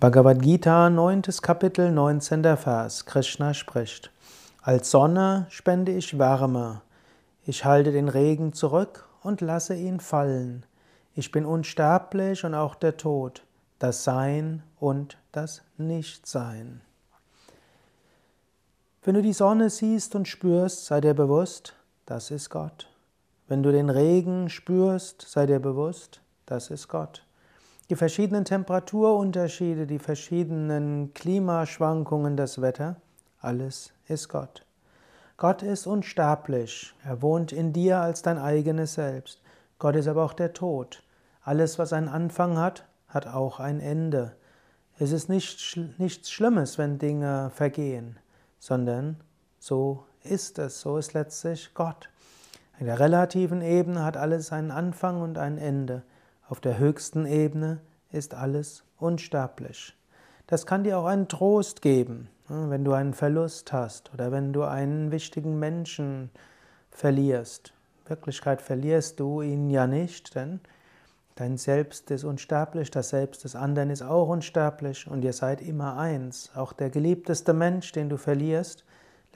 Bhagavad 0.00 0.40
Gita, 0.40 0.88
9. 0.88 1.20
Kapitel, 1.42 1.92
19. 1.92 2.56
Vers. 2.56 3.04
Krishna 3.04 3.52
spricht. 3.52 4.10
Als 4.62 4.90
Sonne 4.90 5.46
spende 5.50 5.92
ich 5.92 6.18
Wärme. 6.18 6.80
Ich 7.44 7.66
halte 7.66 7.92
den 7.92 8.08
Regen 8.08 8.54
zurück 8.54 9.06
und 9.22 9.42
lasse 9.42 9.74
ihn 9.74 10.00
fallen. 10.00 10.64
Ich 11.14 11.30
bin 11.32 11.44
unsterblich 11.44 12.46
und 12.46 12.54
auch 12.54 12.76
der 12.76 12.96
Tod, 12.96 13.42
das 13.78 14.02
Sein 14.02 14.62
und 14.78 15.18
das 15.32 15.60
Nichtsein. 15.76 16.80
Wenn 19.02 19.16
du 19.16 19.20
die 19.20 19.34
Sonne 19.34 19.68
siehst 19.68 20.14
und 20.14 20.26
spürst, 20.26 20.86
sei 20.86 21.02
dir 21.02 21.12
bewusst, 21.12 21.74
das 22.06 22.30
ist 22.30 22.48
Gott. 22.48 22.88
Wenn 23.48 23.62
du 23.62 23.70
den 23.70 23.90
Regen 23.90 24.48
spürst, 24.48 25.26
sei 25.28 25.44
dir 25.44 25.60
bewusst, 25.60 26.22
das 26.46 26.70
ist 26.70 26.88
Gott. 26.88 27.22
Die 27.90 27.96
verschiedenen 27.96 28.44
Temperaturunterschiede, 28.44 29.84
die 29.84 29.98
verschiedenen 29.98 31.12
Klimaschwankungen, 31.12 32.36
das 32.36 32.62
Wetter, 32.62 32.94
alles 33.40 33.92
ist 34.06 34.28
Gott. 34.28 34.64
Gott 35.36 35.64
ist 35.64 35.88
unsterblich. 35.88 36.94
Er 37.04 37.20
wohnt 37.20 37.50
in 37.50 37.72
dir 37.72 37.98
als 37.98 38.22
dein 38.22 38.38
eigenes 38.38 38.94
Selbst. 38.94 39.42
Gott 39.80 39.96
ist 39.96 40.06
aber 40.06 40.24
auch 40.24 40.34
der 40.34 40.52
Tod. 40.52 41.02
Alles, 41.42 41.80
was 41.80 41.92
einen 41.92 42.08
Anfang 42.08 42.58
hat, 42.58 42.86
hat 43.08 43.26
auch 43.26 43.58
ein 43.58 43.80
Ende. 43.80 44.36
Es 45.00 45.10
ist 45.10 45.28
nicht, 45.28 45.76
nichts 45.98 46.30
Schlimmes, 46.30 46.78
wenn 46.78 47.00
Dinge 47.00 47.50
vergehen, 47.52 48.20
sondern 48.60 49.16
so 49.58 50.04
ist 50.22 50.60
es. 50.60 50.80
So 50.80 50.96
ist 50.96 51.12
letztlich 51.12 51.74
Gott. 51.74 52.08
In 52.78 52.86
der 52.86 53.00
relativen 53.00 53.62
Ebene 53.62 54.04
hat 54.04 54.16
alles 54.16 54.52
einen 54.52 54.70
Anfang 54.70 55.20
und 55.20 55.38
ein 55.38 55.58
Ende. 55.58 56.04
Auf 56.50 56.60
der 56.60 56.78
höchsten 56.78 57.26
Ebene 57.26 57.78
ist 58.10 58.34
alles 58.34 58.82
unsterblich. 58.98 59.96
Das 60.48 60.66
kann 60.66 60.82
dir 60.82 60.98
auch 60.98 61.04
einen 61.04 61.28
Trost 61.28 61.80
geben, 61.80 62.28
ne, 62.48 62.66
wenn 62.70 62.82
du 62.82 62.92
einen 62.92 63.14
Verlust 63.14 63.72
hast 63.72 64.12
oder 64.12 64.32
wenn 64.32 64.52
du 64.52 64.64
einen 64.64 65.12
wichtigen 65.12 65.60
Menschen 65.60 66.28
verlierst. 66.90 67.72
In 68.02 68.10
Wirklichkeit 68.10 68.62
verlierst 68.62 69.20
du 69.20 69.42
ihn 69.42 69.70
ja 69.70 69.86
nicht, 69.86 70.34
denn 70.34 70.58
dein 71.36 71.56
Selbst 71.56 72.10
ist 72.10 72.24
unsterblich, 72.24 72.90
das 72.90 73.10
Selbst 73.10 73.44
des 73.44 73.54
anderen 73.54 73.88
ist 73.88 74.02
auch 74.02 74.26
unsterblich 74.26 75.06
und 75.06 75.22
ihr 75.22 75.32
seid 75.32 75.60
immer 75.62 75.98
eins. 75.98 76.50
Auch 76.56 76.72
der 76.72 76.90
geliebteste 76.90 77.52
Mensch, 77.52 77.92
den 77.92 78.08
du 78.08 78.16
verlierst, 78.16 78.84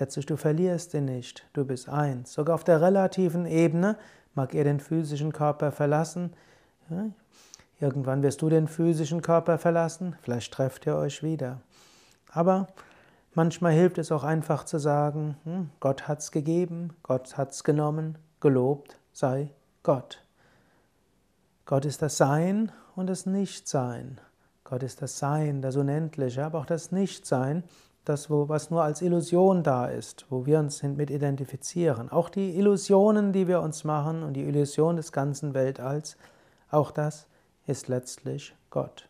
letztlich 0.00 0.26
du 0.26 0.36
verlierst 0.36 0.94
ihn 0.94 1.04
nicht, 1.04 1.46
du 1.52 1.64
bist 1.64 1.88
eins. 1.88 2.32
Sogar 2.32 2.56
auf 2.56 2.64
der 2.64 2.82
relativen 2.82 3.46
Ebene 3.46 3.98
mag 4.34 4.52
er 4.52 4.64
den 4.64 4.80
physischen 4.80 5.32
Körper 5.32 5.70
verlassen, 5.70 6.32
Irgendwann 7.80 8.22
wirst 8.22 8.42
du 8.42 8.48
den 8.48 8.68
physischen 8.68 9.22
Körper 9.22 9.58
verlassen, 9.58 10.16
vielleicht 10.22 10.52
trefft 10.52 10.86
ihr 10.86 10.96
euch 10.96 11.22
wieder. 11.22 11.60
Aber 12.30 12.68
manchmal 13.34 13.72
hilft 13.72 13.98
es 13.98 14.12
auch 14.12 14.24
einfach 14.24 14.64
zu 14.64 14.78
sagen, 14.78 15.36
hm, 15.44 15.70
Gott 15.80 16.08
hat's 16.08 16.30
gegeben, 16.30 16.96
Gott 17.02 17.36
hat's 17.36 17.64
genommen, 17.64 18.18
gelobt 18.40 18.98
sei 19.12 19.50
Gott. 19.82 20.22
Gott 21.66 21.84
ist 21.84 22.02
das 22.02 22.16
Sein 22.16 22.72
und 22.94 23.06
das 23.06 23.26
Nichtsein. 23.26 24.20
Gott 24.64 24.82
ist 24.82 25.00
das 25.02 25.18
Sein, 25.18 25.62
das 25.62 25.76
Unendliche, 25.76 26.44
aber 26.44 26.58
auch 26.58 26.66
das 26.66 26.92
Nichtsein, 26.92 27.64
das, 28.04 28.28
was 28.28 28.70
nur 28.70 28.82
als 28.82 29.00
Illusion 29.00 29.62
da 29.62 29.86
ist, 29.86 30.26
wo 30.28 30.44
wir 30.44 30.58
uns 30.58 30.82
mit 30.82 31.10
identifizieren. 31.10 32.10
Auch 32.10 32.28
die 32.28 32.56
Illusionen, 32.58 33.32
die 33.32 33.48
wir 33.48 33.62
uns 33.62 33.84
machen 33.84 34.22
und 34.22 34.34
die 34.34 34.42
Illusion 34.42 34.96
des 34.96 35.12
ganzen 35.12 35.54
Weltalls 35.54 36.16
auch 36.70 36.90
das 36.90 37.26
ist 37.66 37.88
letztlich 37.88 38.54
Gott. 38.70 39.08